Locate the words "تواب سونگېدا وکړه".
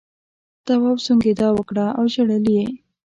0.65-1.85